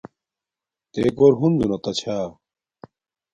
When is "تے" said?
0.91-1.01